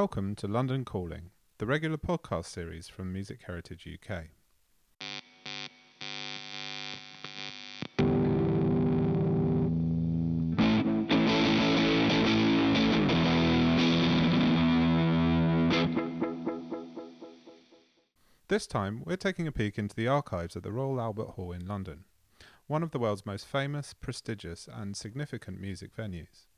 [0.00, 4.24] Welcome to London Calling, the regular podcast series from Music Heritage UK.
[18.48, 21.66] This time, we're taking a peek into the archives at the Royal Albert Hall in
[21.66, 22.04] London,
[22.66, 26.48] one of the world's most famous, prestigious, and significant music venues.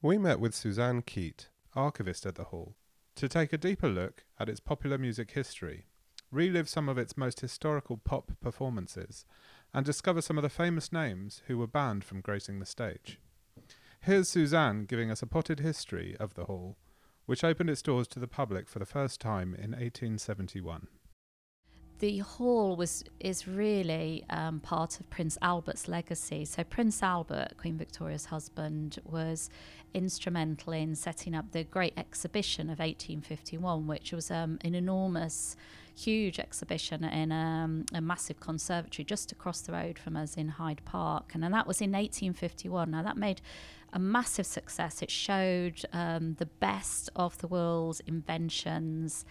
[0.00, 2.76] We met with Suzanne Keyte, archivist at the Hall,
[3.16, 5.86] to take a deeper look at its popular music history,
[6.30, 9.24] relive some of its most historical pop performances,
[9.72, 13.18] and discover some of the famous names who were banned from gracing the stage.
[14.00, 16.76] Here's Suzanne giving us a potted history of the Hall,
[17.26, 20.88] which opened its doors to the public for the first time in 1871
[21.98, 26.44] the hall was is really um, part of Prince Albert's legacy.
[26.44, 29.48] So Prince Albert, Queen Victoria's husband, was
[29.92, 35.56] instrumental in setting up the Great Exhibition of 1851, which was um, an enormous,
[35.96, 40.82] huge exhibition in um, a massive conservatory just across the road from us in Hyde
[40.84, 42.90] Park, and, and that was in 1851.
[42.90, 43.40] Now that made
[43.94, 45.00] a massive success.
[45.00, 49.24] It showed um, the best of the world's inventions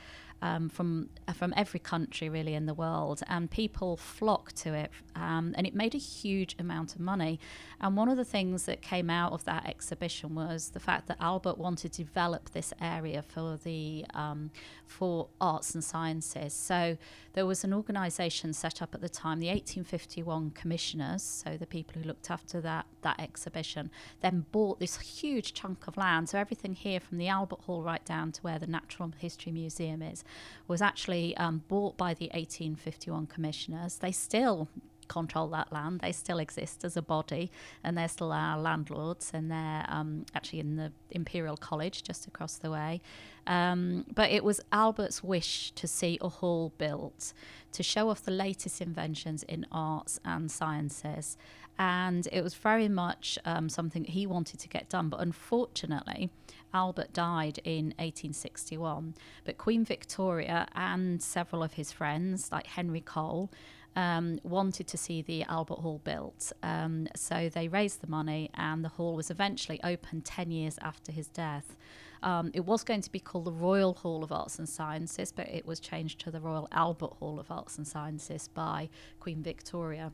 [0.44, 4.91] um, from uh, from every country really in the world, and people flocked to it,
[5.16, 7.39] um, and it made a huge amount of money.
[7.80, 11.17] And one of the things that came out of that exhibition was the fact that
[11.21, 14.52] Albert wanted to develop this area for the um,
[14.86, 16.53] for arts and sciences.
[16.53, 16.97] So
[17.33, 22.02] there was an organisation set up at the time, the 1851 Commissioners, so the people
[22.02, 26.27] who looked after that that exhibition, then bought this huge chunk of land.
[26.27, 30.02] So everything here from the Albert Hall right down to where the Natural History Museum
[30.02, 30.23] is
[30.67, 33.98] was actually um, bought by the 1851 commissioners.
[33.98, 34.70] They still
[35.08, 36.00] control that land.
[36.02, 37.52] They still exist as a body,
[37.84, 42.56] and they're still our landlords, and they're um, actually in the Imperial College just across
[42.56, 43.02] the way.
[43.45, 47.34] Um, but it was Albert's wish to see a hall built
[47.73, 51.38] to show off the latest inventions in arts and sciences.
[51.77, 55.10] And it was very much um, something he wanted to get done.
[55.10, 56.30] But unfortunately,
[56.73, 63.52] Albert died in 1861, but Queen Victoria and several of his friends, like Henry Cole,
[63.95, 66.52] um, wanted to see the Albert Hall built.
[66.64, 71.12] Um, so they raised the money, and the hall was eventually opened 10 years after
[71.12, 71.78] his death.
[72.23, 75.48] Um, it was going to be called the Royal Hall of Arts and Sciences, but
[75.50, 78.89] it was changed to the Royal Albert Hall of Arts and Sciences by
[79.20, 80.12] Queen Victoria.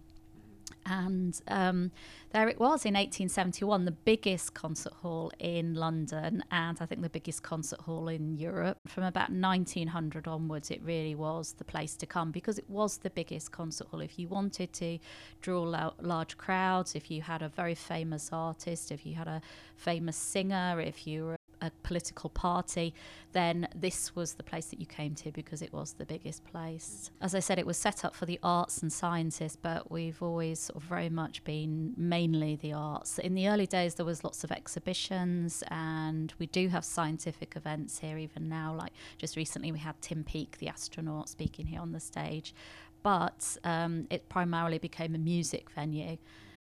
[0.86, 1.92] And um,
[2.32, 7.10] there it was in 1871, the biggest concert hall in London, and I think the
[7.10, 8.78] biggest concert hall in Europe.
[8.88, 13.10] From about 1900 onwards, it really was the place to come because it was the
[13.10, 14.02] biggest concert hall.
[14.02, 15.00] If you wanted to
[15.42, 19.42] draw large crowds, if you had a very famous artist, if you had a
[19.76, 22.94] famous singer, if you were a political party,
[23.32, 27.12] then this was the place that you came to because it was the biggest place.
[27.22, 30.60] As I said, it was set up for the arts and sciences, but we've always
[30.60, 33.20] sort of very much been mainly the arts.
[33.20, 38.00] In the early days, there was lots of exhibitions, and we do have scientific events
[38.00, 38.74] here even now.
[38.74, 42.54] Like just recently, we had Tim Peake, the astronaut, speaking here on the stage.
[43.02, 46.18] But um, it primarily became a music venue.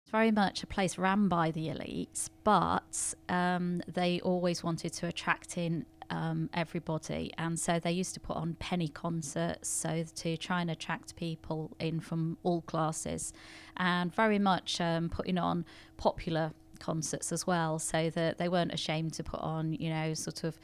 [0.07, 5.07] It's very much a place ran by the elites, but um, they always wanted to
[5.07, 10.37] attract in um, everybody, and so they used to put on penny concerts, so to
[10.37, 13.33] try and attract people in from all classes,
[13.75, 15.65] and very much um, putting on
[15.97, 20.45] popular concerts as well, so that they weren't ashamed to put on, you know, sort
[20.45, 20.57] of.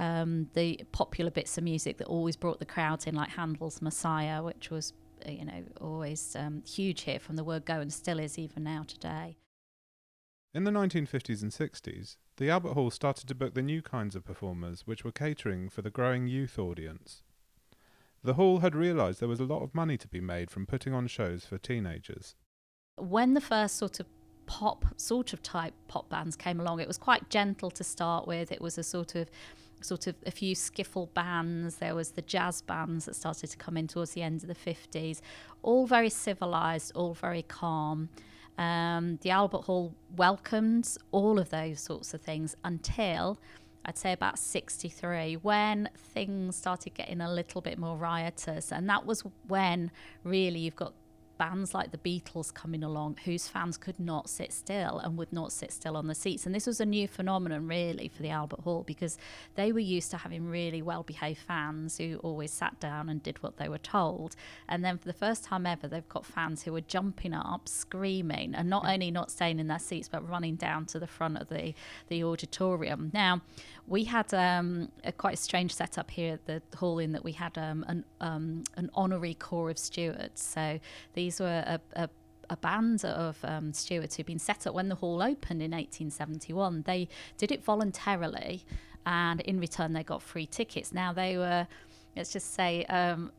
[0.00, 4.44] Um, the popular bits of music that always brought the crowds in, like Handel's Messiah,
[4.44, 4.92] which was
[5.26, 8.84] you know, always um, huge here from the word go and still is even now
[8.86, 9.36] today.
[10.54, 14.24] In the 1950s and 60s, the Albert Hall started to book the new kinds of
[14.24, 17.22] performers which were catering for the growing youth audience.
[18.24, 20.94] The Hall had realised there was a lot of money to be made from putting
[20.94, 22.34] on shows for teenagers.
[22.96, 24.06] When the first sort of
[24.46, 28.50] pop, sort of type pop bands came along, it was quite gentle to start with.
[28.50, 29.30] It was a sort of
[29.80, 31.76] sort of a few skiffle bands.
[31.76, 34.54] There was the jazz bands that started to come in towards the end of the
[34.54, 35.20] 50s.
[35.62, 38.08] All very civilized, all very calm.
[38.58, 43.38] Um, the Albert Hall welcomed all of those sorts of things until
[43.84, 48.72] I'd say about 63 when things started getting a little bit more riotous.
[48.72, 49.90] And that was when
[50.24, 50.92] really you've got
[51.38, 55.52] bands like the Beatles coming along whose fans could not sit still and would not
[55.52, 56.44] sit still on the seats.
[56.44, 59.16] And this was a new phenomenon, really, for the Albert Hall because
[59.54, 63.42] they were used to having really well behaved fans who always sat down and did
[63.42, 64.34] what they were told.
[64.68, 68.54] And then for the first time ever, they've got fans who were jumping up, screaming,
[68.54, 71.48] and not only not staying in their seats, but running down to the front of
[71.48, 71.74] the,
[72.08, 73.10] the auditorium.
[73.14, 73.42] Now,
[73.88, 77.56] we had um, a quite strange setup here at the hall in that we had
[77.56, 80.42] um, an, um, an honorary corps of stewards.
[80.42, 80.78] So
[81.14, 82.08] these were a, a
[82.50, 86.82] a band of um, stewards who'd been set up when the hall opened in 1871.
[86.86, 88.64] They did it voluntarily,
[89.04, 90.92] and in return they got free tickets.
[90.92, 91.66] Now they were,
[92.16, 93.32] let's just say, um,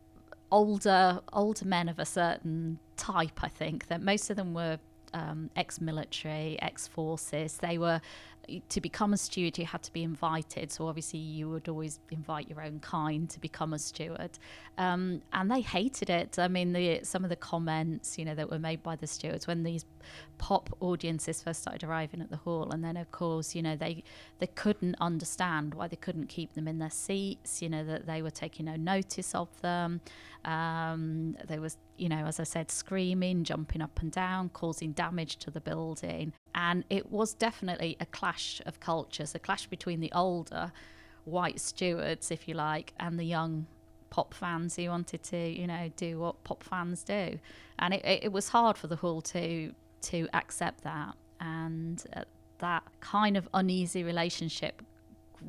[0.52, 3.44] older older men of a certain type.
[3.44, 4.80] I think that most of them were
[5.14, 7.58] um, ex-military, ex-forces.
[7.58, 8.02] They were
[8.70, 10.72] to become a steward, you had to be invited.
[10.72, 14.32] So obviously, you would always invite your own kind to become a steward,
[14.78, 16.40] um, and they hated it.
[16.40, 19.48] I mean, the, some of the comments, you know, that were made by the stewards
[19.48, 19.86] when these
[20.38, 24.04] pop audiences first started arriving at the hall, and then of course, you know, they
[24.40, 27.62] they couldn't understand why they couldn't keep them in their seats.
[27.62, 30.02] You know, that they were taking no notice of them.
[30.46, 35.36] Um, there was, you know, as I said, screaming, jumping up and down, causing damage
[35.38, 36.32] to the building.
[36.56, 40.72] And it was definitely a clash of cultures, a clash between the older
[41.26, 43.68] white stewards, if you like, and the young
[44.10, 47.40] pop fans who wanted to, you know, do what pop fans do.
[47.78, 51.16] And it, it was hard for the Hall to to accept that.
[51.40, 52.24] And uh,
[52.60, 54.82] that kind of uneasy relationship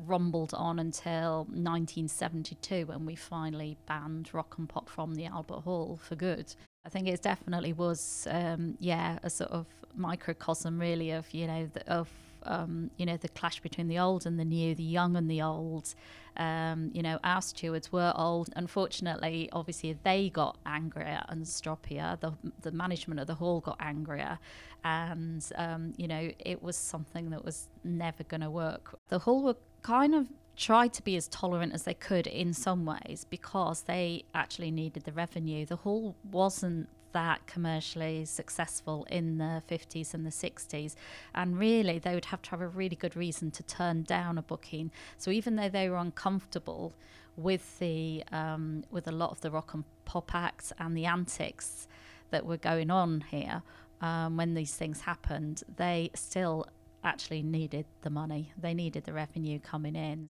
[0.07, 5.99] rumbled on until 1972 when we finally banned rock and pop from the Albert Hall
[6.01, 6.53] for good.
[6.85, 11.69] I think it definitely was, um, yeah, a sort of microcosm, really, of you know,
[11.73, 12.09] the, of
[12.43, 15.41] um, you know the clash between the old and the new, the young and the
[15.41, 15.93] old.
[16.37, 18.49] Um, you know, our stewards were old.
[18.55, 22.19] Unfortunately, obviously, they got angrier and stroppier.
[22.19, 24.39] The the management of the hall got angrier,
[24.83, 28.97] and um, you know, it was something that was never going to work.
[29.09, 32.85] The hall were kind of tried to be as tolerant as they could in some
[32.85, 35.65] ways because they actually needed the revenue.
[35.65, 40.95] The hall wasn't that commercially successful in the 50s and the 60s
[41.35, 44.41] and really they would have to have a really good reason to turn down a
[44.41, 44.91] booking.
[45.17, 46.93] So even though they were uncomfortable
[47.37, 51.87] with the um, with a lot of the rock and pop acts and the antics
[52.29, 53.63] that were going on here
[54.01, 56.65] um, when these things happened they still
[57.03, 58.53] actually needed the money.
[58.57, 60.29] They needed the revenue coming in.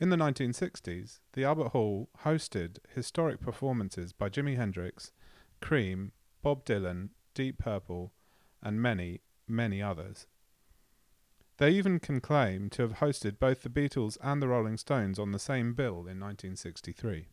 [0.00, 5.12] In the 1960s, the Albert Hall hosted historic performances by Jimi Hendrix,
[5.60, 6.12] Cream,
[6.42, 8.12] Bob Dylan, Deep Purple,
[8.62, 10.26] and many, many others.
[11.58, 15.32] They even can claim to have hosted both the Beatles and the Rolling Stones on
[15.32, 17.26] the same bill in 1963.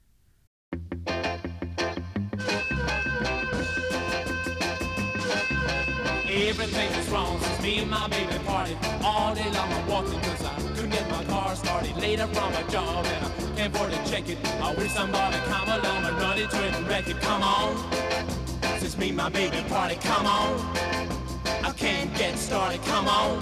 [6.28, 8.78] Everything is wrong me and my baby parted.
[9.04, 11.98] All day long I'm walking cause I couldn't get my car started.
[11.98, 14.38] Later from a job and I can't afford to check it.
[14.62, 17.20] I wish somebody come along and run it and wreck it.
[17.22, 17.72] Come on.
[18.80, 20.54] Since me and my baby party, come on.
[21.64, 23.34] I can't get started, come on.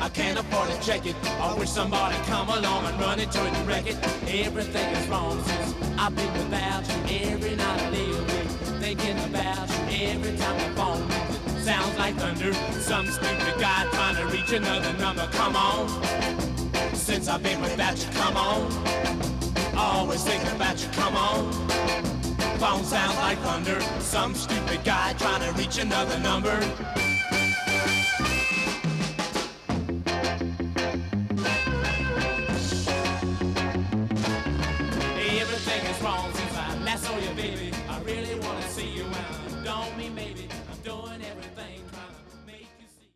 [0.00, 1.16] I can't afford to check it.
[1.40, 3.98] I wish somebody come along and run it and wreck it.
[4.46, 7.32] Everything is wrong since I've been without you.
[7.32, 8.50] Every night I lay awake
[8.80, 10.08] thinking about you.
[10.08, 11.29] Every time I phone
[11.60, 12.52] sounds like thunder.
[12.80, 15.26] Some stupid guy trying to reach another number.
[15.32, 15.88] Come on.
[16.94, 18.70] Since I've been without you, come on.
[19.76, 21.52] Always thinking about you, come on.
[22.58, 23.80] Phone sounds like thunder.
[24.00, 26.58] Some stupid guy trying to reach another number.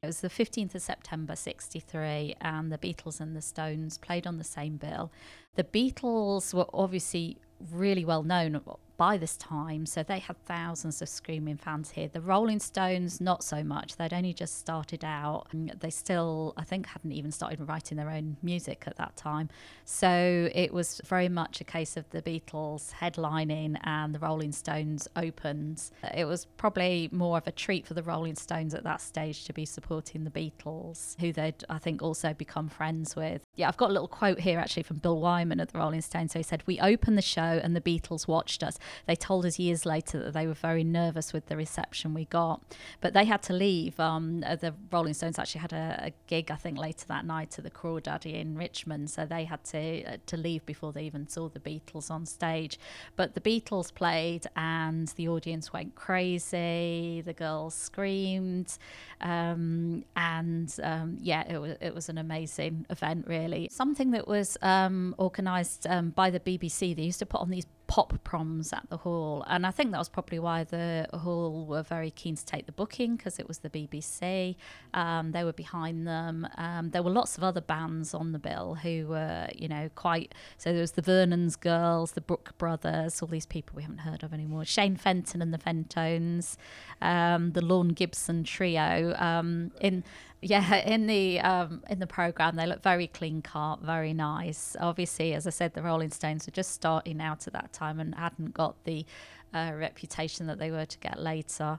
[0.05, 4.37] It was the 15th of September 63, and the Beatles and the Stones played on
[4.37, 5.11] the same bill.
[5.55, 7.39] The Beatles were obviously
[7.73, 8.61] really well known
[8.97, 12.09] by this time, so they had thousands of screaming fans here.
[12.09, 13.97] The Rolling Stones, not so much.
[13.97, 15.49] They'd only just started out.
[15.55, 19.49] Mm, they still, I think, hadn't even started writing their own music at that time.
[19.85, 25.09] So it was very much a case of the Beatles headlining and the Rolling Stones
[25.17, 25.91] opens.
[26.15, 29.53] It was probably more of a treat for the Rolling Stones at that stage to
[29.53, 33.43] be supporting the Beatles, who they'd, I think, also become friends with.
[33.57, 36.33] Yeah, I've got a little quote here actually from Bill Wyman at the Rolling Stones.
[36.33, 38.79] So he said, We opened the show and the Beatles watched us.
[39.07, 42.63] They told us years later that they were very nervous with the reception we got,
[43.01, 43.99] but they had to leave.
[44.01, 47.59] Um, uh, the Rolling Stones actually had a, a, gig, I think, later that night
[47.59, 51.29] at the Crawdaddy in Richmond, so they had to uh, to leave before they even
[51.29, 52.79] saw the Beatles on stage.
[53.17, 57.23] But the Beatles played, and the audience went crazy.
[57.25, 58.77] The girls screamed,
[59.21, 63.69] um, and um, yeah, it was it was an amazing event, really.
[63.71, 66.95] Something that was um, organised um, by the BBC.
[66.95, 69.45] They used to put on these pop proms at the hall.
[69.47, 72.73] And I think that was probably why the hall were very keen to take the
[72.73, 74.57] booking because it was the BBC.
[74.95, 76.49] Um, they were behind them.
[76.57, 80.35] Um, there were lots of other bands on the bill who were, you know, quite.
[80.57, 84.23] So there was the Vernon's Girls, the Brooke Brothers, all these people we haven't heard
[84.23, 84.65] of anymore.
[84.65, 86.57] Shane Fenton and the Fentones,
[87.03, 89.15] um, the Lorne Gibson Trio.
[89.19, 90.05] Um, in
[90.45, 94.77] yeah, in the um, in the program, they look very clean cut, very nice.
[94.79, 98.15] Obviously, as I said, the Rolling Stones were just starting out at that time and
[98.15, 99.07] hadn't got the
[99.53, 101.79] uh, reputation that they were to get later.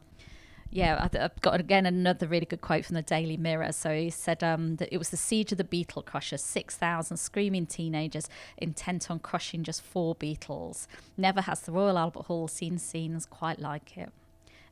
[0.72, 3.72] Yeah, I've got again another really good quote from the Daily Mirror.
[3.72, 7.68] So he said um, that it was the siege of the Beetle Crushers, 6,000 screaming
[7.68, 10.88] teenagers intent on crushing just four Beatles.
[11.16, 14.10] Never has the Royal Albert Hall seen scenes quite like it.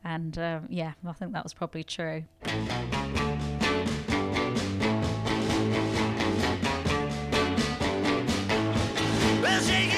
[0.04, 2.26] And uh, yeah, I think that was probably true.
[9.44, 9.93] Bob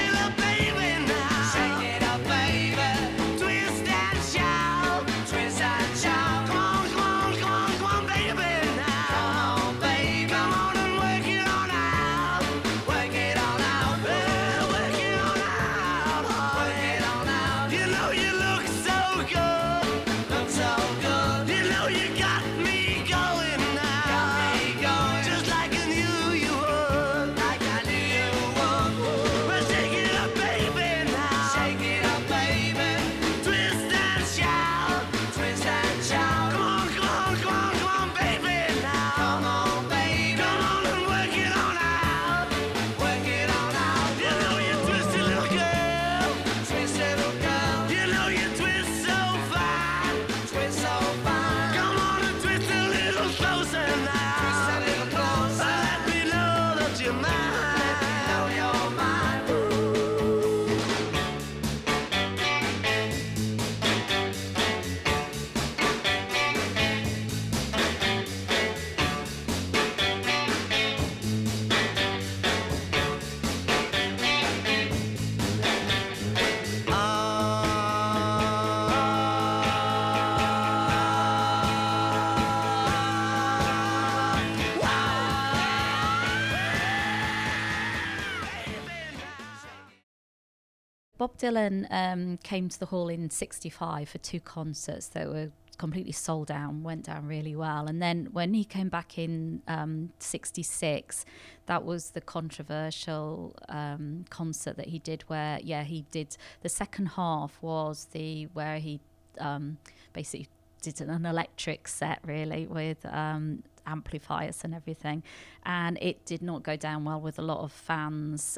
[91.45, 96.49] Dylan um, came to the hall in 65 for two concerts that were completely sold
[96.49, 97.85] out went down really well.
[97.85, 101.25] And then when he came back in um, 66,
[101.67, 107.07] that was the controversial um, concert that he did where, yeah, he did the second
[107.07, 108.99] half was the where he
[109.39, 109.77] um,
[110.13, 110.47] basically
[110.81, 115.21] did an electric set really with um, amplifiers and everything.
[115.63, 118.57] And it did not go down well with a lot of fans.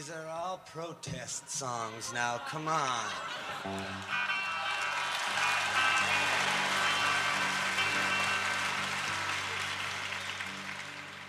[0.00, 3.04] These are all protest songs now, come on.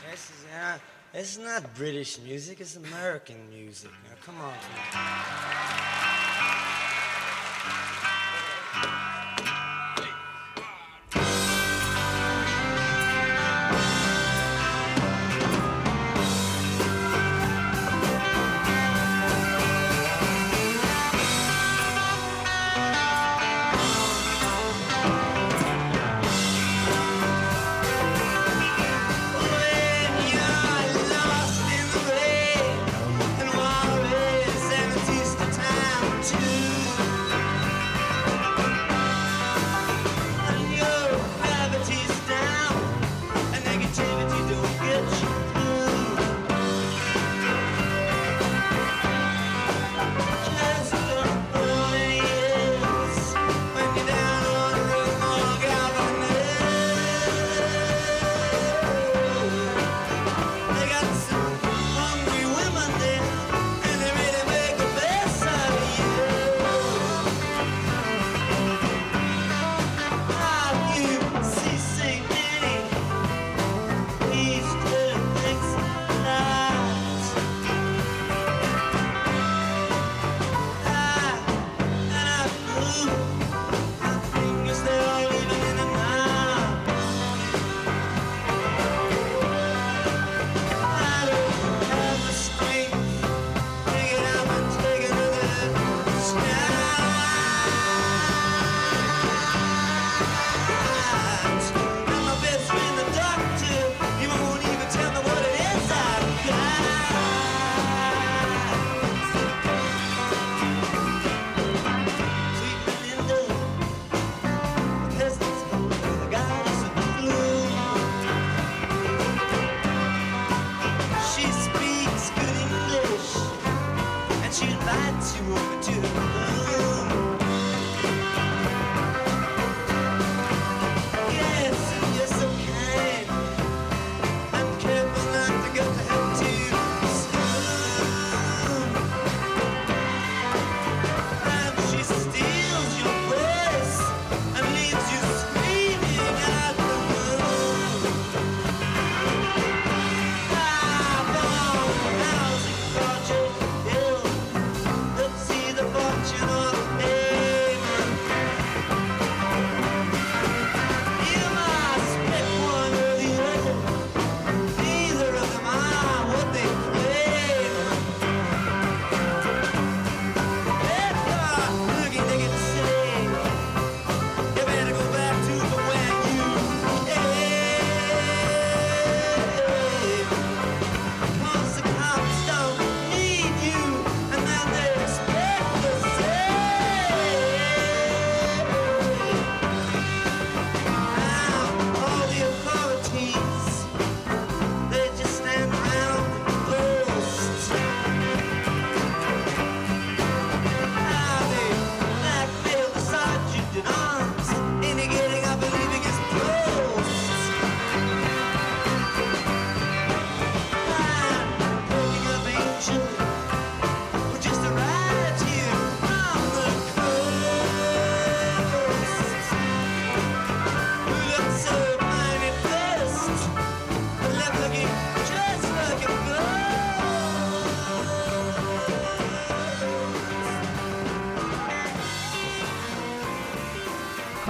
[0.09, 0.77] This is, uh,
[1.11, 3.91] this is not British music, it's American music.
[4.07, 4.53] Now, come on.
[4.93, 6.10] Come on.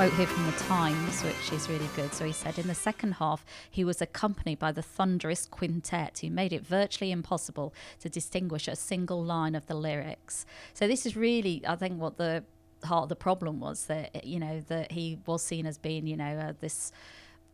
[0.01, 2.11] Quote here from the Times, which is really good.
[2.11, 6.31] So he said, in the second half, he was accompanied by the thunderous quintet who
[6.31, 10.43] made it virtually impossible to distinguish a single line of the lyrics.
[10.73, 12.43] So this is really, I think, what the
[12.83, 16.17] heart of the problem was that you know that he was seen as being, you
[16.17, 16.91] know, uh, this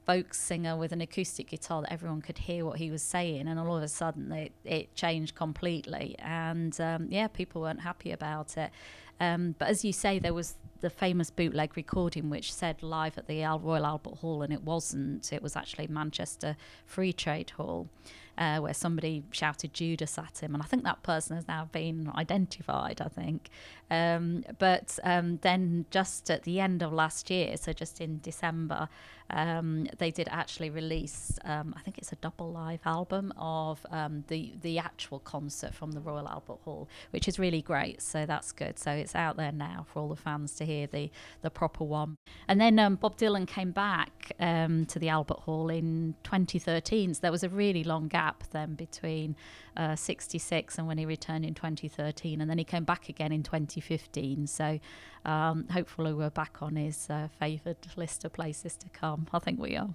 [0.05, 3.59] folk singer with an acoustic guitar that everyone could hear what he was saying, and
[3.59, 6.15] all of a sudden it, it changed completely.
[6.19, 8.71] And um, yeah, people weren't happy about it.
[9.19, 13.27] Um, but as you say, there was the famous bootleg recording which said live at
[13.27, 15.31] the Royal Albert Hall, and it wasn't.
[15.31, 17.89] It was actually Manchester Free Trade Hall
[18.37, 22.11] uh, where somebody shouted Judas at him, and I think that person has now been
[22.15, 23.01] identified.
[23.01, 23.49] I think,
[23.89, 28.89] um, but um, then just at the end of last year, so just in December,
[29.29, 31.37] um, they did actually release.
[31.43, 35.91] Um, I think it's a double live album of um, the the actual concert from
[35.93, 38.01] the Royal Albert Hall, which is really great.
[38.01, 38.77] So that's good.
[38.77, 41.09] So it's out there now for all the fans to hear the
[41.41, 42.17] the proper one.
[42.47, 47.13] And then um, Bob Dylan came back to the Albert Hall in 2013.
[47.13, 49.35] So there was a really long gap gap then between
[49.75, 53.43] uh, 66 and when he returned in 2013, and then he came back again in
[53.43, 54.47] 2015.
[54.47, 54.79] So
[55.25, 59.27] um, hopefully we're back on his uh, favoured list of places to come.
[59.33, 59.89] I think we are.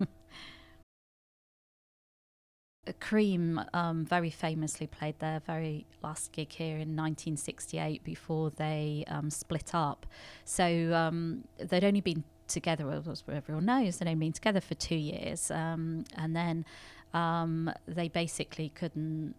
[3.00, 9.30] Cream um, very famously played their very last gig here in 1968 before they um,
[9.30, 10.04] split up.
[10.44, 14.96] So um, they'd only been together, as everyone knows, they'd only been together for two
[14.96, 15.50] years.
[15.50, 16.66] Um, and then
[17.14, 19.34] um, they basically couldn't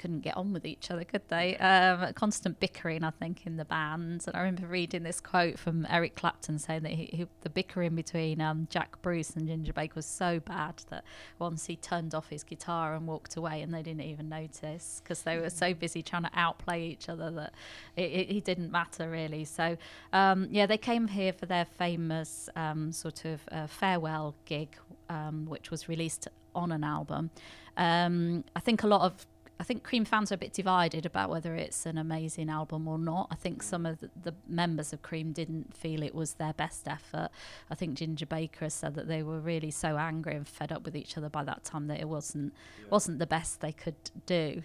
[0.00, 1.58] couldn't get on with each other, could they?
[1.58, 4.24] Um, constant bickering, I think, in the band.
[4.26, 7.94] And I remember reading this quote from Eric Clapton saying that he, he, the bickering
[7.94, 11.04] between um, Jack Bruce and Ginger Baker was so bad that
[11.38, 15.22] once he turned off his guitar and walked away, and they didn't even notice because
[15.22, 17.52] they were so busy trying to outplay each other that
[17.94, 19.44] it, it, it didn't matter really.
[19.44, 19.76] So,
[20.14, 24.78] um, yeah, they came here for their famous um, sort of uh, farewell gig,
[25.10, 27.30] um, which was released on an album.
[27.76, 29.26] Um, I think a lot of
[29.60, 32.98] I think Cream fans are a bit divided about whether it's an amazing album or
[32.98, 33.28] not.
[33.30, 36.88] I think some of the, the, members of Cream didn't feel it was their best
[36.88, 37.28] effort.
[37.70, 40.86] I think Ginger Baker has said that they were really so angry and fed up
[40.86, 42.86] with each other by that time that it wasn't yeah.
[42.88, 44.62] wasn't the best they could do.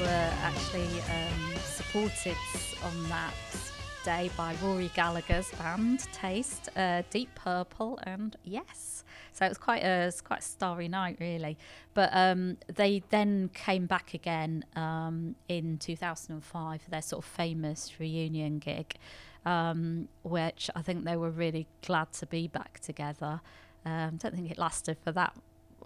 [0.00, 2.36] Were actually um, supported
[2.82, 3.34] on that
[4.02, 9.04] day by Rory Gallagher's band Taste, uh, Deep Purple, and Yes.
[9.32, 11.58] So it was quite a was quite a starry night, really.
[11.92, 17.92] But um, they then came back again um, in 2005 for their sort of famous
[18.00, 18.94] reunion gig,
[19.44, 23.42] um, which I think they were really glad to be back together.
[23.84, 25.34] Um, don't think it lasted for that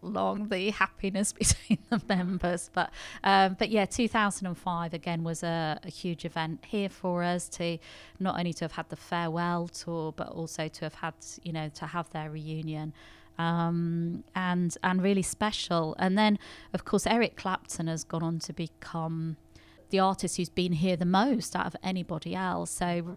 [0.05, 2.71] long the happiness between the members.
[2.73, 2.91] But
[3.23, 7.79] um, but yeah 2005 again was a, a, huge event here for us to
[8.19, 11.69] not only to have had the farewell tour but also to have had you know
[11.71, 12.93] to have their reunion.
[13.37, 15.97] Um, and and really special.
[15.99, 16.39] And then
[16.73, 19.37] of course Eric Clapton has gone on to become
[19.91, 22.71] the artist who's been here the most out of anybody else.
[22.71, 23.17] So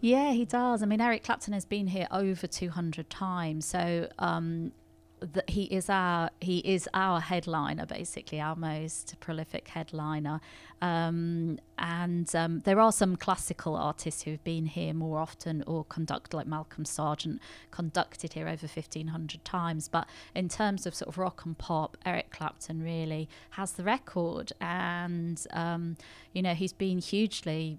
[0.00, 0.82] yeah, he does.
[0.82, 3.66] I mean, Eric Clapton has been here over 200 times.
[3.66, 4.72] So um,
[5.20, 10.40] that he is our he is our headliner basically our most prolific headliner.
[10.80, 16.32] Um, and um, there are some classical artists who've been here more often or conduct
[16.34, 19.88] like Malcolm Sargent conducted here over 1500 times.
[19.88, 24.52] But in terms of sort of rock and pop Eric Clapton really has the record.
[24.60, 25.96] And um,
[26.32, 27.78] you know he's been hugely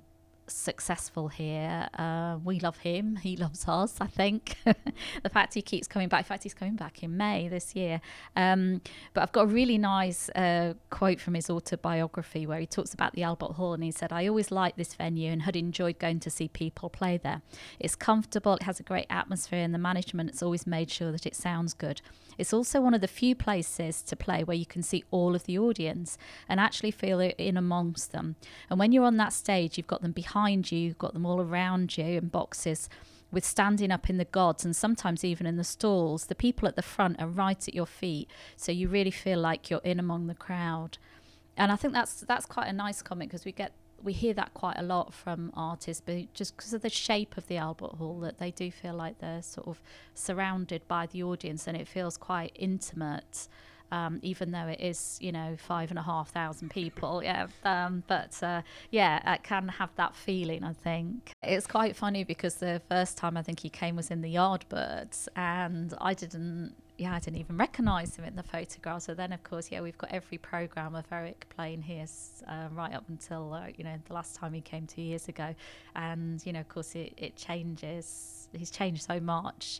[0.53, 1.89] successful here.
[1.97, 3.17] Uh, we love him.
[3.29, 4.55] He loves us, I think.
[5.23, 6.21] the fact he keeps coming back.
[6.21, 8.01] In fact, he's coming back in May this year.
[8.35, 8.81] Um,
[9.13, 13.13] but I've got a really nice uh, quote from his autobiography where he talks about
[13.13, 16.19] the Albert Hall and he said, I always liked this venue and had enjoyed going
[16.21, 17.41] to see people play there.
[17.79, 21.25] It's comfortable, it has a great atmosphere, and the management has always made sure that
[21.25, 22.01] it sounds good.
[22.39, 25.43] It's also one of the few places to play where you can see all of
[25.43, 28.37] the audience and actually feel in amongst them.
[28.69, 31.41] And when you're on that stage, you've got them behind you, you've got them all
[31.41, 32.89] around you in boxes
[33.31, 36.25] with standing up in the gods and sometimes even in the stalls.
[36.25, 39.69] The people at the front are right at your feet, so you really feel like
[39.69, 40.97] you're in among the crowd.
[41.55, 44.53] And I think that's that's quite a nice comment because we get we hear that
[44.53, 48.19] quite a lot from artists, but just because of the shape of the Albert Hall,
[48.21, 49.81] that they do feel like they're sort of
[50.13, 53.47] surrounded by the audience, and it feels quite intimate.
[53.91, 57.23] Um, even though it is, you know, five and a half thousand people.
[57.29, 60.63] Yeah, um, but uh, yeah, it can have that feeling.
[60.63, 64.21] I think it's quite funny because the first time I think he came was in
[64.21, 69.03] the Yardbirds, and I didn't yeah, I didn't even recognise him in the photograph.
[69.03, 72.05] So then, of course, yeah, we've got every program of Eric playing here
[72.45, 75.55] uh, right up until uh, you know the last time he came two years ago,
[75.95, 78.49] and you know, of course, it, it changes.
[78.51, 79.79] He's changed so much.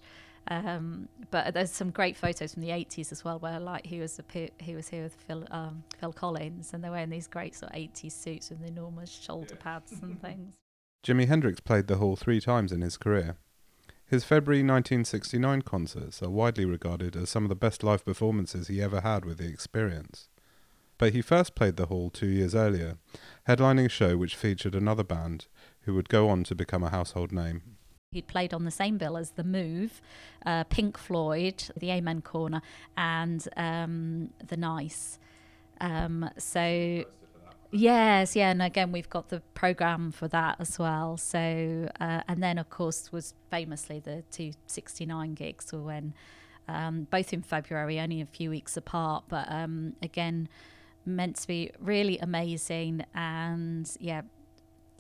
[0.50, 4.20] Um, but there's some great photos from the 80s as well, where like he was
[4.20, 7.72] a, he was here with Phil um, Phil Collins, and they're wearing these great sort
[7.72, 10.56] of 80s suits with enormous shoulder pads and things.
[11.04, 13.38] Jimi Hendrix played the hall three times in his career.
[14.06, 18.82] His February 1969 concerts are widely regarded as some of the best live performances he
[18.82, 20.30] ever had with the experience.
[20.98, 22.98] But he first played the hall two years earlier,
[23.48, 25.46] headlining a show which featured another band
[25.82, 27.78] who would go on to become a household name.
[28.12, 30.02] He'd played on the same bill as The Move,
[30.44, 32.64] uh, Pink Floyd, The Amen Corner,
[32.98, 35.20] and um, The Nice.
[35.80, 37.06] Um, so
[37.72, 41.18] Yes, yeah, and again we've got the program for that as well.
[41.18, 46.16] So, uh, and then of course was famously the two sixty nine gigs were when
[46.68, 50.50] um, both in February, only a few weeks apart, but um, again
[51.06, 54.22] meant to be really amazing and yeah,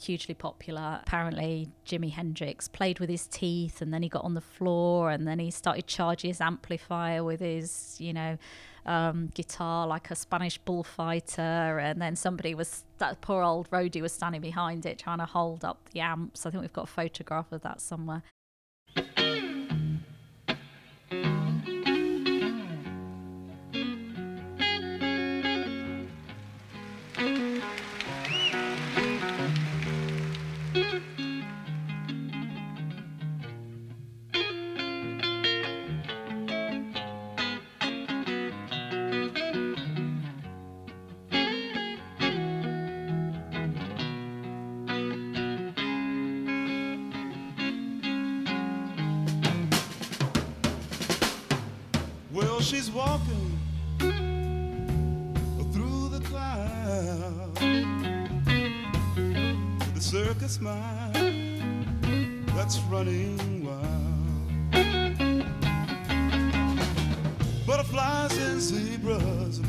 [0.06, 1.00] hugely popular.
[1.02, 5.28] Apparently, Jimi Hendrix played with his teeth, and then he got on the floor, and
[5.28, 8.38] then he started charging his amplifier with his, you know,
[8.86, 14.12] um, guitar like a Spanish bullfighter, and then somebody was that poor old roadie was
[14.12, 16.46] standing behind it trying to hold up the amps.
[16.46, 18.24] I think we've got a photograph of that somewhere.
[69.00, 69.60] Zebras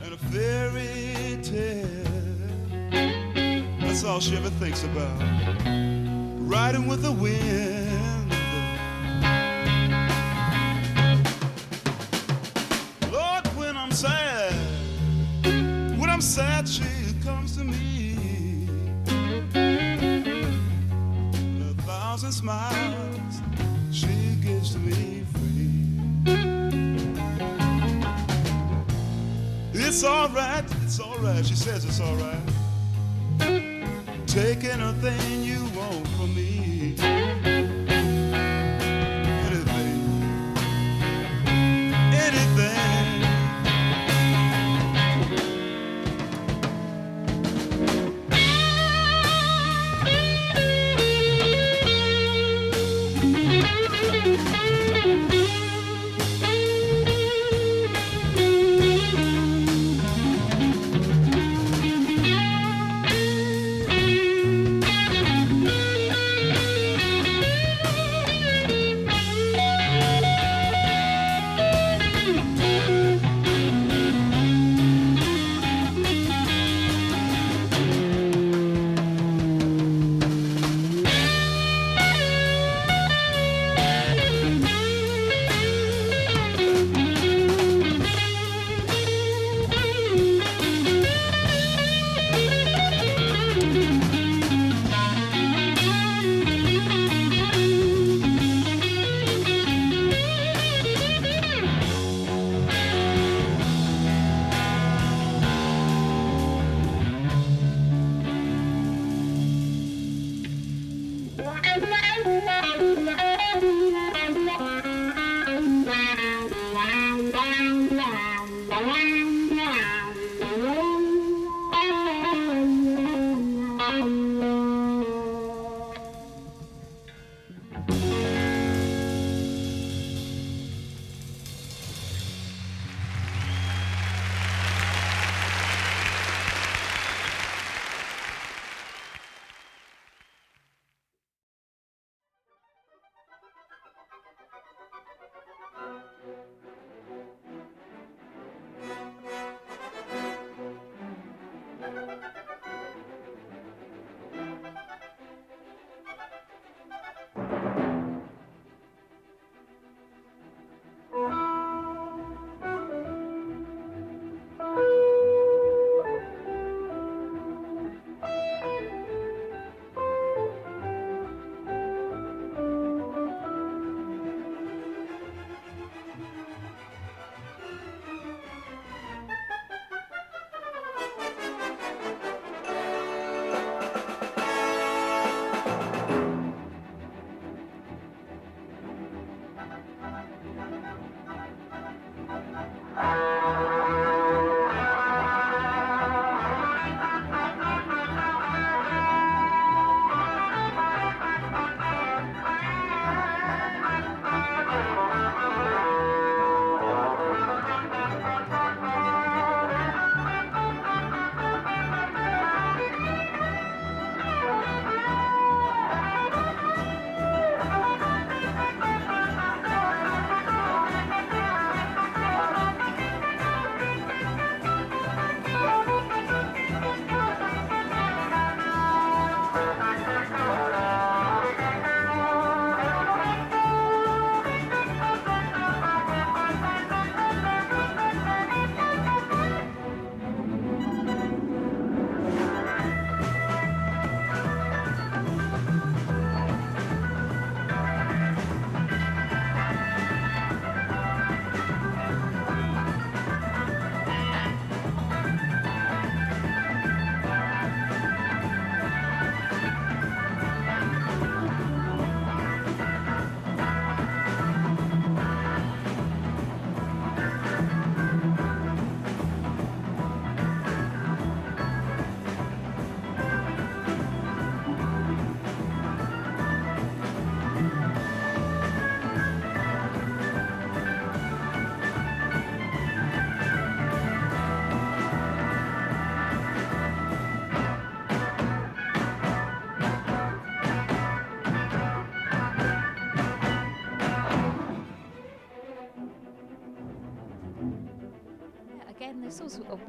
[0.00, 1.86] and a fairy tale.
[3.80, 5.20] That's all she ever thinks about.
[6.38, 7.79] Riding with the wind.
[30.00, 32.40] It's alright, it's alright, she says it's alright.
[34.26, 35.69] Taking Take anything you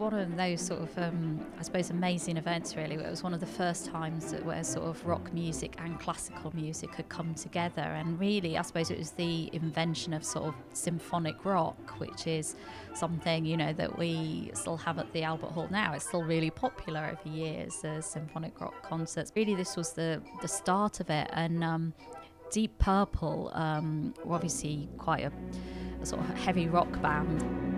[0.02, 2.76] one of those sort of, um, I suppose, amazing events.
[2.76, 6.00] Really, it was one of the first times that where sort of rock music and
[6.00, 10.46] classical music had come together, and really, I suppose it was the invention of sort
[10.46, 12.56] of symphonic rock, which is
[12.96, 15.94] something you know that we still have at the Albert Hall now.
[15.94, 19.32] It's still really popular over years as symphonic rock concerts.
[19.36, 21.94] Really, this was the the start of it, and um,
[22.52, 25.32] Deep Purple um, were obviously quite a,
[26.02, 27.71] a sort of heavy rock band.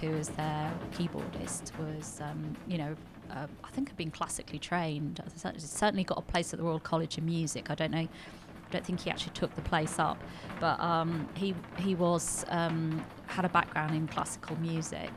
[0.00, 2.96] Who was their keyboardist, was, um, you know,
[3.30, 5.20] uh, I think had been classically trained.
[5.58, 7.70] Certainly got a place at the Royal College of Music.
[7.70, 7.98] I don't know.
[7.98, 10.22] I don't think he actually took the place up,
[10.60, 15.10] but um, he he was um, had a background in classical music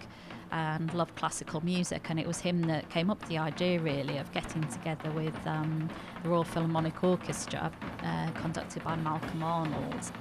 [0.51, 4.17] and loved classical music, and it was him that came up with the idea really
[4.17, 5.89] of getting together with um,
[6.23, 7.71] the Royal Philharmonic Orchestra,
[8.03, 10.11] uh, conducted by Malcolm Arnold.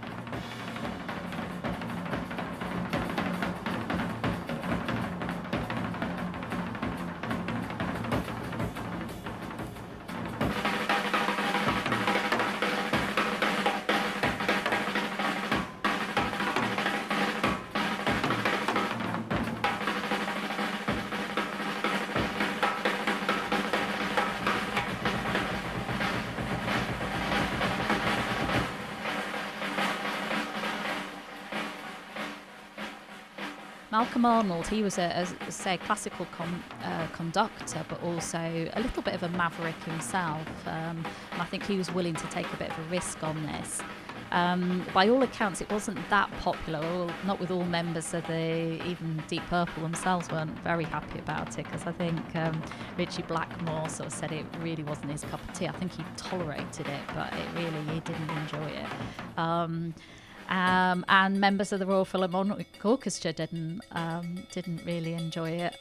[34.00, 39.02] Malcolm Arnold, he was a, a say, classical com, uh, conductor, but also a little
[39.02, 40.48] bit of a maverick himself.
[40.66, 43.42] Um, and I think he was willing to take a bit of a risk on
[43.42, 43.82] this.
[44.32, 46.80] Um, by all accounts, it wasn't that popular.
[47.26, 51.66] not with all members of the even Deep Purple themselves weren't very happy about it
[51.66, 52.62] because I think um,
[52.96, 55.68] Ritchie Blackmore sort of said it really wasn't his cup of tea.
[55.68, 59.38] I think he tolerated it, but it really he didn't enjoy it.
[59.38, 59.94] Um,
[60.50, 65.76] um, and members of the Royal Philharmonic Orchestra didn't um, didn't really enjoy it.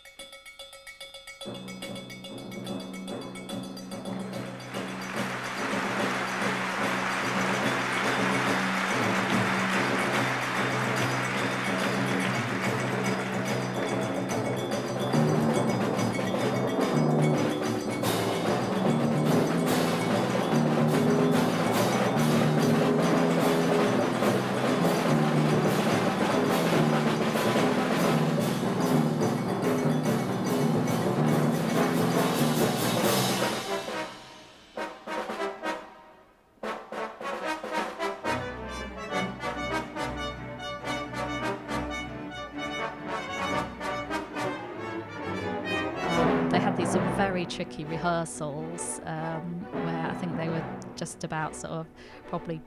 [47.86, 50.64] Rehearsals um, where I think they were
[50.96, 51.88] just about sort of
[52.28, 52.62] probably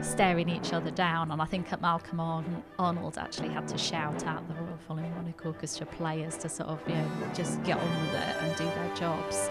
[0.00, 1.30] staring each other down.
[1.30, 2.20] And I think at Malcolm
[2.78, 6.94] Arnold actually had to shout out the Royal Philharmonic Orchestra players to sort of, you
[6.94, 9.50] know, just get on with it and do their jobs.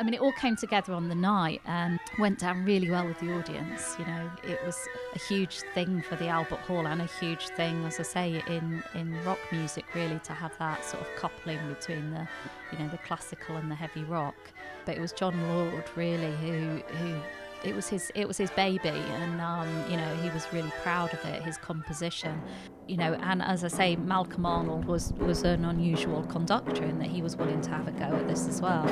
[0.00, 3.20] I mean, it all came together on the night and went down really well with
[3.20, 3.96] the audience.
[3.98, 7.84] You know, it was a huge thing for the Albert Hall and a huge thing,
[7.84, 12.12] as I say, in, in rock music, really, to have that sort of coupling between
[12.12, 12.26] the,
[12.72, 14.36] you know, the classical and the heavy rock.
[14.86, 17.20] But it was Jon Lord, really, who, who
[17.64, 21.12] it was his it was his baby and um, you know he was really proud
[21.12, 22.40] of it his composition.
[22.88, 27.08] You know and as I say Malcolm Arnold was was an unusual conductor in that
[27.08, 28.86] he was willing to have a go at this as well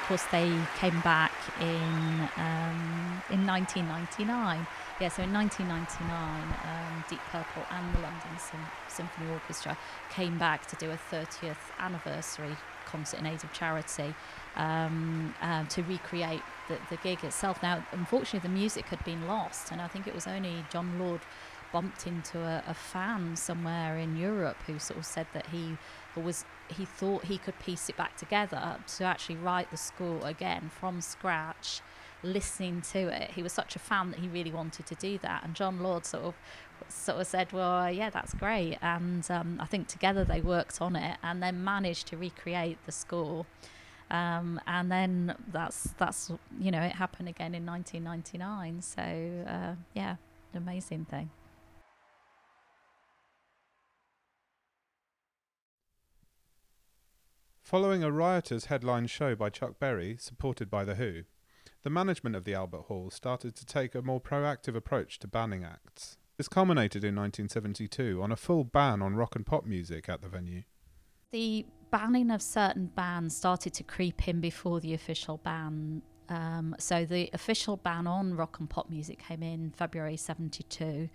[0.00, 4.66] course, they came back in um, in 1999.
[5.00, 8.36] Yeah, so in 1999, um, Deep Purple and the London
[8.88, 9.78] Symphony Orchestra
[10.10, 14.14] came back to do a 30th anniversary concert in aid of charity
[14.56, 17.62] um, uh, to recreate the, the gig itself.
[17.62, 21.20] Now, unfortunately, the music had been lost, and I think it was only Jon Lord
[21.72, 25.76] bumped into a, a fan somewhere in Europe who sort of said that he
[26.16, 30.70] was he thought he could piece it back together to actually write the score again
[30.70, 31.80] from scratch
[32.22, 33.30] listening to it.
[33.30, 35.44] He was such a fan that he really wanted to do that.
[35.44, 36.34] And jon lord sort of
[36.88, 38.78] sort of said well yeah that's great.
[38.82, 42.92] And um, i think together they worked on it and then managed to recreate the
[42.92, 43.46] score
[44.10, 50.16] um, and then that's that's you know it happened again in 1999 so uh, yeah
[50.54, 51.30] amazing thing
[57.68, 61.24] Following a riotous headline show by Chuck Berry, supported by The Who,
[61.82, 65.64] the management of the Albert Hall started to take a more proactive approach to banning
[65.64, 66.16] acts.
[66.38, 70.30] This culminated in 1972 on a full ban on rock and pop music at the
[70.30, 70.62] venue.
[71.30, 76.00] The banning of certain bands started to creep in before the official ban.
[76.30, 81.10] Um, so the official ban on rock and pop music came in February 72,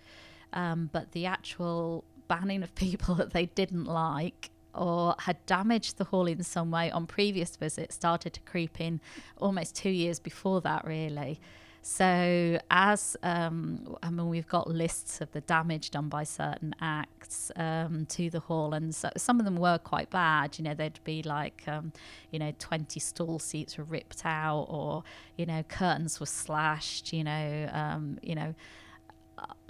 [0.52, 6.04] um, but the actual banning of people that they didn't like or had damaged the
[6.04, 9.00] hall in some way on previous visits started to creep in
[9.38, 11.40] almost two years before that, really.
[11.86, 17.52] So, as um, I mean, we've got lists of the damage done by certain acts
[17.56, 20.58] um, to the hall, and so some of them were quite bad.
[20.58, 21.92] You know, there'd be like, um,
[22.30, 25.04] you know, 20 stall seats were ripped out, or,
[25.36, 28.54] you know, curtains were slashed, you know, um, you know.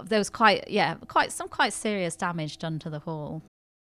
[0.01, 3.41] There was quite, yeah, quite some quite serious damage done to the hall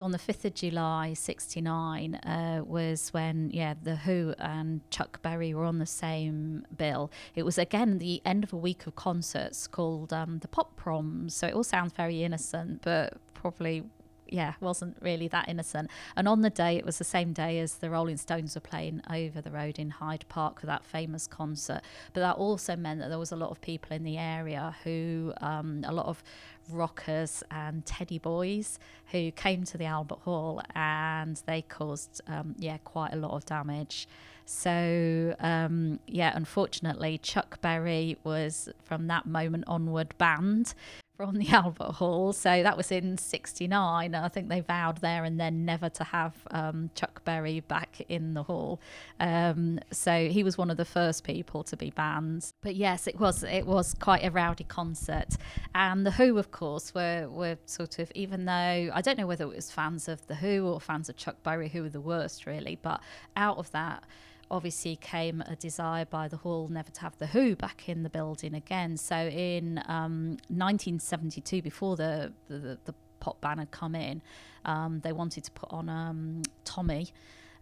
[0.05, 5.55] on the 5th of July 69 uh, was when yeah the Who and Chuck Berry
[5.55, 9.67] were on the same bill it was again the end of a week of concerts
[9.67, 13.83] called um, the Pop Proms so it all sounds very innocent but probably
[14.29, 15.91] yeah, wasn't really that innocent.
[16.17, 19.03] And on the day, it was the same day as the Rolling Stones were playing
[19.11, 21.83] over the road in Hyde Park for that famous concert.
[22.13, 25.33] But that also meant that there was a lot of people in the area who,
[25.41, 26.23] um, a lot of
[26.71, 28.79] rockers and teddy boys
[29.13, 33.45] who came to the Albert Hall and they caused, um, yeah, quite a lot of
[33.47, 34.09] damage.
[34.47, 40.75] So, um, yeah, unfortunately, Chuck Berry was from that moment onward banned
[41.17, 42.33] from the Albert Hall.
[42.33, 44.15] So that was in 69.
[44.15, 48.35] I think they vowed there and then never to have um, Chuck Berry back in
[48.35, 48.81] the hall.
[49.21, 52.53] Um, so he was one of the first people to be banned.
[52.61, 55.37] But yes, it was it was quite a rowdy concert.
[55.75, 58.53] And The Who, of course, were, were sort of, even though
[58.93, 61.69] I don't know whether it was fans of The Who or fans of Chuck Berry
[61.69, 63.01] who were the worst, really, but
[63.37, 64.05] out of that,
[64.51, 68.11] obviously came a desire by the hall never to have the Who back in the
[68.11, 68.97] building again.
[68.97, 74.23] So in um, 1972, before the, the, the pop band had come in,
[74.65, 77.13] um, they wanted to put on um, Tommy.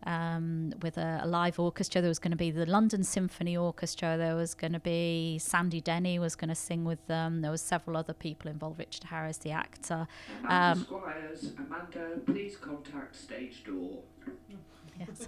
[0.04, 2.00] Um, with a, a, live orchestra.
[2.00, 4.16] There was going to be the London Symphony Orchestra.
[4.16, 7.40] There was going to be Sandy Denny was going to sing with them.
[7.40, 8.80] There was several other people involved.
[8.80, 10.08] Richard Harris, the actor.
[10.48, 14.00] Um, Squires, Amanda, please contact stage door.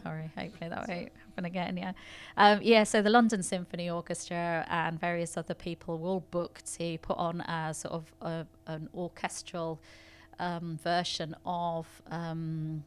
[0.05, 0.31] Sorry.
[0.37, 1.77] Hopefully that won't happen again.
[1.77, 1.93] Yeah,
[2.37, 2.85] um, yeah.
[2.85, 7.75] So the London Symphony Orchestra and various other people will book to put on a
[7.75, 9.81] sort of a, an orchestral
[10.39, 12.85] um, version of um,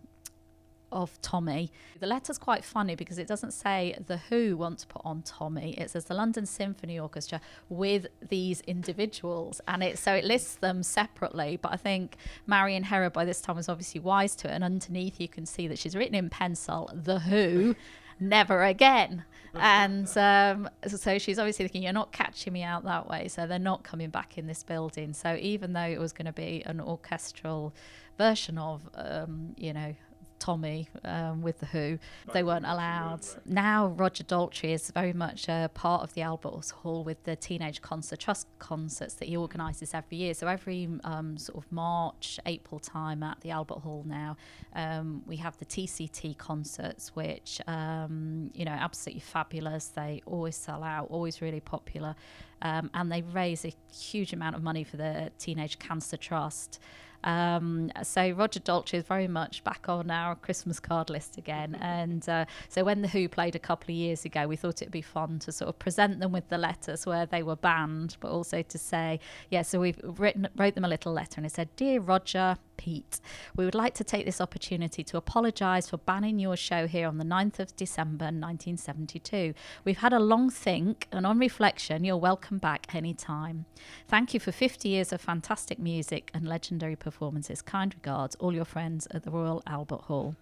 [0.92, 1.72] of Tommy.
[2.00, 5.74] The letter's quite funny because it doesn't say the Who want to put on Tommy.
[5.78, 10.84] It says the London Symphony Orchestra with these individuals, and it so it lists them
[10.84, 11.58] separately.
[11.62, 15.20] But I think Marion Herrod by this time was obviously wise to it, and underneath
[15.20, 17.76] you can see that she's written in pencil the Who.
[18.20, 19.24] never again.
[19.54, 23.28] And um, so she's obviously thinking, you're not catching me out that way.
[23.28, 25.14] So they're not coming back in this building.
[25.14, 27.74] So even though it was going to be an orchestral
[28.20, 29.96] version of, um, you know,
[30.40, 32.00] Tommy um, with The Who.
[32.34, 33.22] They weren't allowed.
[33.46, 37.82] Now Roger Daltrey is very much a part of the Albert Hall with the Teenage
[37.82, 40.34] Cancer Trust concerts that he organises every year.
[40.34, 44.38] So every um, sort of March, April time at the Albert Hall now,
[44.76, 49.88] um, we have the TCT concerts, which, um, you know, absolutely fabulous.
[49.88, 52.16] They always sell out, always really popular.
[52.62, 56.80] Um, and they raise a huge amount of money for the Teenage Cancer Trust.
[57.24, 61.78] Um, so Roger Daltrey is very much back on our Christmas card list again.
[61.98, 64.92] And uh, so when The Who played a couple of years ago, we thought it'd
[64.92, 68.30] be fun to sort of present them with the letters where they were banned, but
[68.30, 71.70] also to say, yeah, so we've written, wrote them a little letter and it said,
[71.76, 73.20] Dear Roger, Pete.
[73.56, 77.18] We would like to take this opportunity to apologise for banning your show here on
[77.18, 79.54] the 9th of December 1972.
[79.84, 83.66] We've had a long think, and on reflection, you're welcome back anytime.
[84.08, 87.62] Thank you for 50 years of fantastic music and legendary performances.
[87.62, 90.36] Kind regards, all your friends at the Royal Albert Hall.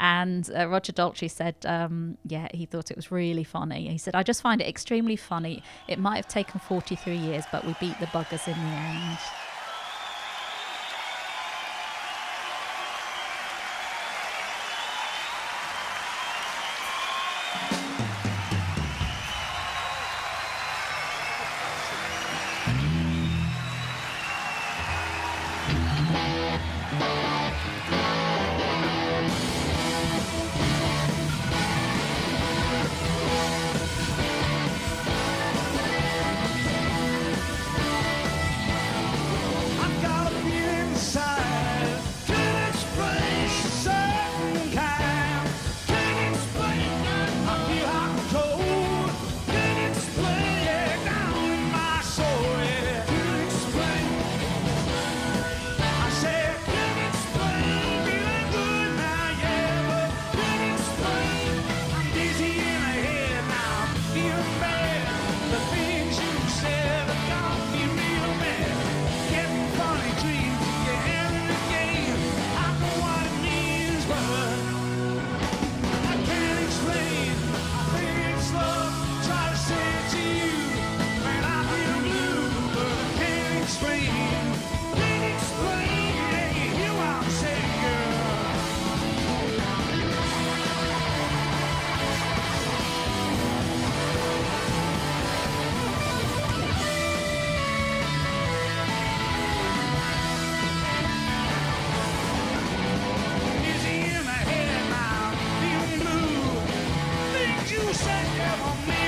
[0.00, 3.88] And uh, Roger Daltrey said, um, yeah, he thought it was really funny.
[3.88, 5.62] He said, I just find it extremely funny.
[5.86, 9.18] It might have taken 43 years, but we beat the buggers in the end.
[107.92, 109.01] You said never me.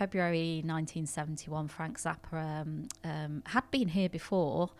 [0.00, 4.70] February 1971, Frank Zappa um, um, had been here before,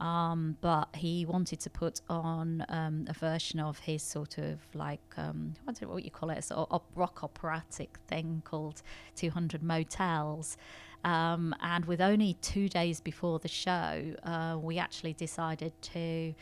[0.00, 5.02] um, but he wanted to put on um, a version of his sort of like,
[5.18, 8.80] um, I don't know what you call it, sort of rock operatic thing called
[9.16, 10.56] 200 Motels.
[11.04, 16.34] And with only two days before the show, uh, we actually decided to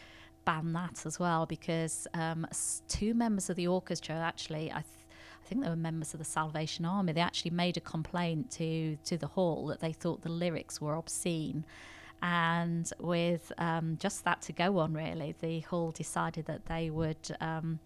[0.44, 2.46] ban that as well because um,
[2.86, 4.84] two members of the orchestra actually, I,
[5.48, 7.14] I think they were members of the Salvation Army.
[7.14, 10.94] They actually made a complaint to to the hall that they thought the lyrics were
[10.94, 11.64] obscene.
[12.20, 17.34] And with um, just that to go on, really, the hall decided that they would
[17.40, 17.78] um,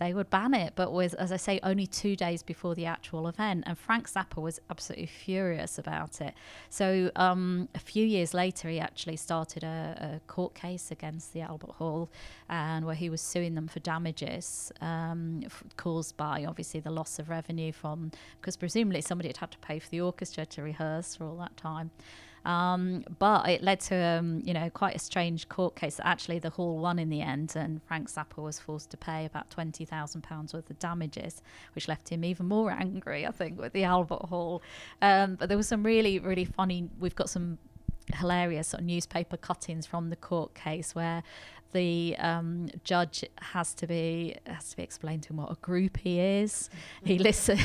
[0.00, 0.72] they would ban it.
[0.74, 4.40] But with, as I say, only two days before the actual event, and Frank Zappa
[4.42, 6.34] was absolutely furious about it.
[6.70, 11.42] So um, a few years later, he actually started a, a, court case against the
[11.42, 12.10] Albert Hall,
[12.48, 17.18] and where he was suing them for damages um, f- caused by obviously the loss
[17.18, 21.14] of revenue from because presumably somebody had had to pay for the orchestra to rehearse
[21.14, 21.90] for all that time.
[22.44, 26.00] Um, but it led to, um, you know, quite a strange court case.
[26.02, 29.50] Actually, the hall won in the end, and Frank Zappa was forced to pay about
[29.50, 31.42] twenty thousand pounds worth of damages,
[31.74, 34.62] which left him even more angry, I think, with the Albert Hall.
[35.02, 36.88] Um, but there was some really, really funny.
[36.98, 37.58] We've got some
[38.16, 41.22] hilarious sort of newspaper cuttings from the court case where
[41.72, 46.42] the um, judge has to be has to be explained to him what a groupie
[46.42, 46.68] is.
[47.04, 47.58] he listen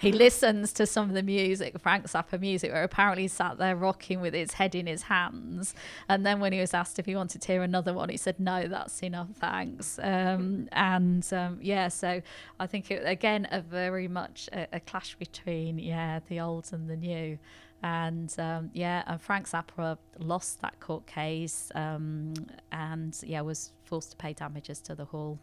[0.00, 3.76] he listens to some of the music, Frank Zappa music, where apparently he sat there
[3.76, 5.74] rocking with his head in his hands.
[6.08, 8.40] And then when he was asked if he wanted to hear another one, he said,
[8.40, 12.22] "No, that's enough, thanks." Um, and um, yeah, so
[12.58, 16.88] I think it, again a very much a, a clash between yeah the old and
[16.88, 17.38] the new
[17.82, 22.34] and um, yeah, and Frank Zappa lost that court case, um,
[22.72, 25.38] and yeah, was forced to pay damages to the hall.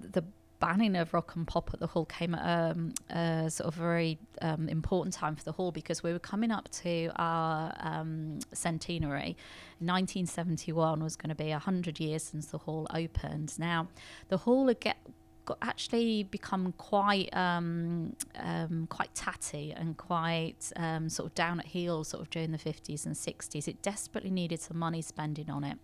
[0.00, 0.24] The
[0.60, 4.18] banning of rock and pop at the hall came at um, a sort of very
[4.40, 9.36] um, important time for the hall because we were coming up to our um, centenary.
[9.80, 13.58] 1971 was going to be 100 years since the hall opened.
[13.58, 13.88] Now,
[14.28, 14.96] the hall get,
[15.44, 21.66] got actually become quite um, um, quite tatty and quite um, sort of down at
[21.66, 23.68] heel sort of during the 50s and 60s.
[23.68, 25.78] It desperately needed some money spending on it.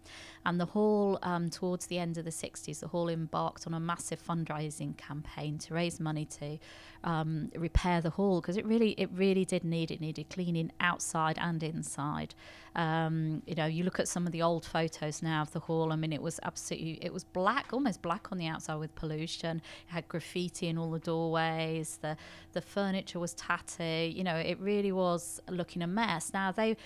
[0.47, 3.80] And the hall, um, towards the end of the 60s, the hall embarked on a
[3.80, 6.59] massive fundraising campaign to raise money to
[7.05, 11.36] um, repair the hall because it really, it really did need it needed cleaning outside
[11.38, 12.34] and inside.
[12.74, 15.93] Um, you know, you look at some of the old photos now of the hall.
[15.93, 19.59] I mean, it was absolutely, it was black, almost black on the outside with pollution.
[19.88, 21.99] It had graffiti in all the doorways.
[22.01, 22.16] The
[22.53, 24.12] the furniture was tatty.
[24.16, 26.32] You know, it really was looking a mess.
[26.32, 26.76] Now they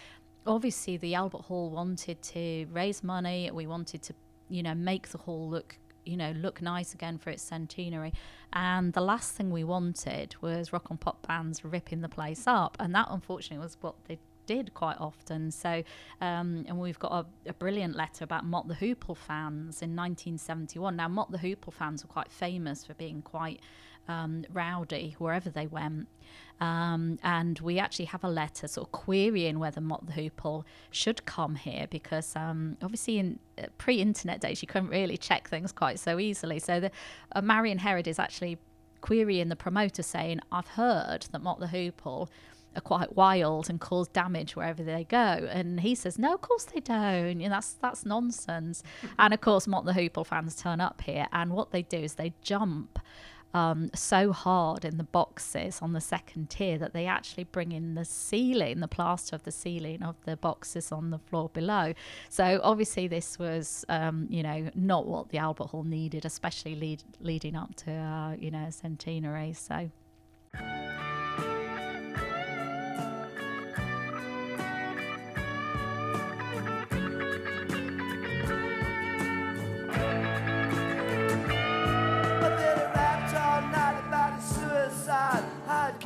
[0.47, 3.51] obviously the Albert Hall wanted to raise money.
[3.53, 4.15] We wanted to,
[4.49, 8.13] you know, make the hall look you know look nice again for its centenary.
[8.53, 12.77] And the last thing we wanted was rock and pop bands ripping the place up.
[12.79, 15.51] And that unfortunately was what they did quite often.
[15.51, 15.83] So
[16.21, 20.97] um, and we've got a, a, brilliant letter about Mott the Hoople fans in 1971
[20.97, 23.61] now Mott the Hoople fans were quite famous for being quite
[24.09, 26.09] um, rowdy wherever they went.
[26.61, 31.25] Um, and we actually have a letter sort of querying whether Mott the Hoople should
[31.27, 35.99] come here because um, obviously in uh, pre-internet days you couldn't really check things quite
[35.99, 36.61] so easily.
[36.61, 36.91] So the
[37.33, 38.59] uh, Marion Herrod is actually
[39.01, 42.29] querying the promoter saying, "I've heard that Mott the Hoople."
[42.77, 45.17] are quite wild and cause damage wherever they go.
[45.17, 47.41] And he says, No, of course they don't.
[47.41, 48.83] You know, that's that's nonsense.
[49.19, 52.15] and of course Mott the Hoople fans turn up here and what they do is
[52.15, 52.99] they jump
[53.55, 57.95] um, so hard in the boxes on the second tier that they actually bring in
[57.95, 61.95] the ceiling, the plaster of the ceiling of the boxes on the floor below.
[62.29, 67.03] So obviously this was, um, you know, not what the Albert Hall needed, especially lead,
[67.21, 69.53] leading up to, uh, you know, centenary.
[69.53, 69.91] So.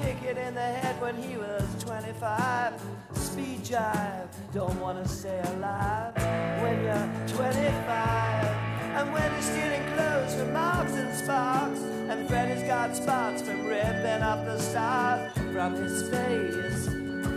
[0.00, 2.72] In the head when he was 25.
[3.14, 6.14] Speed jive, don't wanna stay alive
[6.62, 8.44] when you're 25.
[8.96, 14.22] And when he's stealing clothes from Marks and Sparks, and Freddy's got spots from ripping
[14.22, 16.88] up the stars from his face.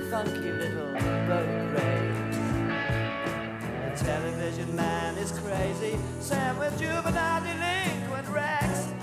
[0.09, 0.93] Funky little
[1.27, 2.37] boat race.
[3.83, 9.00] The television man is crazy, Sam with juvenile delinquent Rex.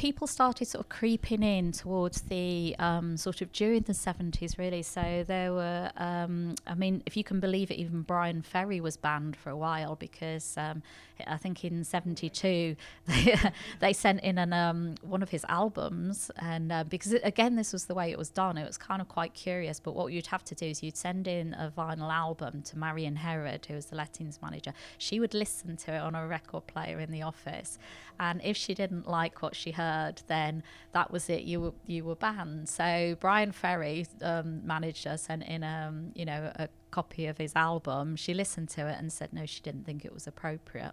[0.00, 4.58] he people started sort of creeping in towards the um, sort of during the 70s,
[4.58, 4.82] really.
[4.82, 8.98] So there were, um, I mean, if you can believe it, even Bryan Ferry was
[8.98, 10.82] banned for a while because um,
[11.26, 13.34] I think in 72 they,
[13.80, 16.30] they sent in an, um, one of his albums.
[16.36, 19.00] And uh, because, it, again, this was the way it was done, it was kind
[19.00, 19.80] of quite curious.
[19.80, 23.16] But what you'd have to do is you'd send in a vinyl album to Marion
[23.16, 24.74] Herrod, who was the lettings manager.
[24.98, 27.78] She would listen to it on a record player in the office.
[28.18, 31.42] And if she didn't like what she heard, then that was it.
[31.42, 32.68] You were you were banned.
[32.68, 38.16] So Bryan Ferry, um, manager, sent in um, you know a copy of his album.
[38.16, 40.92] She listened to it and said no, she didn't think it was appropriate.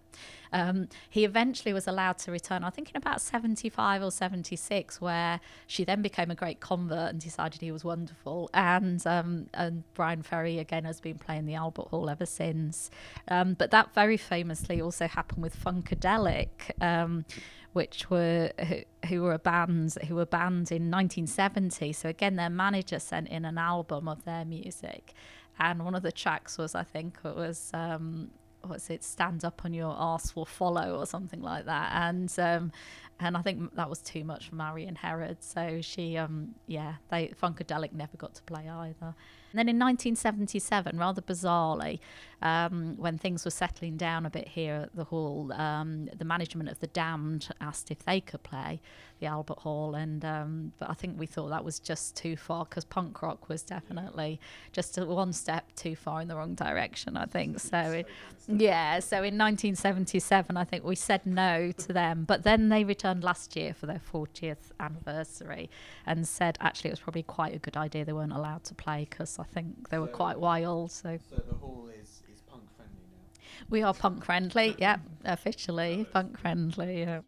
[0.52, 5.40] Um, he eventually was allowed to return, I think in about 75 or 76, where
[5.66, 8.50] she then became a great convert and decided he was wonderful.
[8.54, 12.90] And, um, and Bryan Ferry, again, has been playing the Albert Hall ever since.
[13.28, 16.70] Um, but that very famously also happened with Funkadelic.
[16.80, 17.24] Um,
[17.72, 18.76] which were who,
[19.08, 23.44] who were a band who were banned in 1970 so again their manager sent in
[23.44, 25.14] an album of their music
[25.58, 28.30] and one of the tracks was I think it was um,
[28.62, 31.90] what's it stand up on your ass will follow or something like that.
[31.92, 32.72] And um,
[33.20, 35.38] and I think that was too much for Marion Herrod.
[35.40, 39.14] So she um yeah they Funkadelic never got to play either
[39.50, 41.98] and then in 1977 rather bizarrely
[42.40, 46.68] um, when things were settling down a bit here at the hall um, the management
[46.68, 48.80] of the Damned asked if they could play
[49.20, 49.94] the Albert Hall.
[49.94, 53.48] And um, but I think we thought that was just too far because punk rock
[53.48, 54.40] was definitely
[54.72, 57.60] just a one step too far in the wrong direction I think.
[57.60, 58.06] So it,
[58.46, 62.24] yeah so in 1977 I think we said no to them.
[62.26, 65.70] But then they returned last year for their 40th anniversary
[66.06, 69.06] and said actually it was probably quite a good idea they weren't allowed to play
[69.08, 73.04] because I think they were quite wild so So the hall is, is punk friendly
[73.12, 73.42] now.
[73.70, 77.20] we are punk friendly yeah officially punk friendly yeah.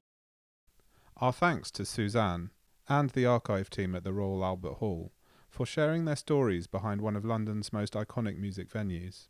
[1.19, 2.51] Our thanks to Suzanne
[2.89, 5.13] and the archive team at the Royal Albert Hall
[5.49, 9.29] for sharing their stories behind one of London's most iconic music venues.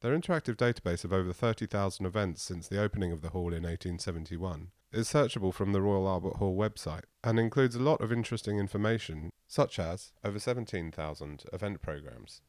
[0.00, 4.68] Their interactive database of over 30,000 events since the opening of the hall in 1871
[4.92, 9.30] is searchable from the Royal Albert Hall website and includes a lot of interesting information,
[9.46, 12.40] such as over 17,000 event programmes.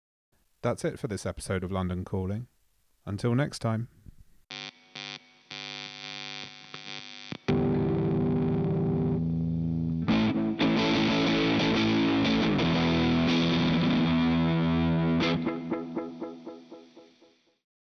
[0.61, 2.47] That's it for this episode of London Calling.
[3.05, 3.87] Until next time.